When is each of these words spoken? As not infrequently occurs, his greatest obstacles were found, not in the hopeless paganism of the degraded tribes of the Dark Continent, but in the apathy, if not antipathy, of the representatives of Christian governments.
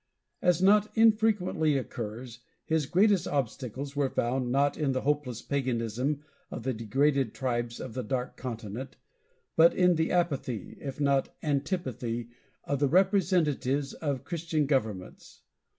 As 0.41 0.63
not 0.63 0.91
infrequently 0.97 1.77
occurs, 1.77 2.39
his 2.65 2.87
greatest 2.87 3.27
obstacles 3.27 3.95
were 3.95 4.09
found, 4.09 4.51
not 4.51 4.75
in 4.75 4.93
the 4.93 5.01
hopeless 5.01 5.43
paganism 5.43 6.23
of 6.49 6.63
the 6.63 6.73
degraded 6.73 7.35
tribes 7.35 7.79
of 7.79 7.93
the 7.93 8.01
Dark 8.01 8.35
Continent, 8.35 8.95
but 9.55 9.75
in 9.75 9.97
the 9.97 10.09
apathy, 10.11 10.75
if 10.81 10.99
not 10.99 11.35
antipathy, 11.43 12.29
of 12.63 12.79
the 12.79 12.89
representatives 12.89 13.93
of 13.93 14.23
Christian 14.23 14.65
governments. 14.65 15.43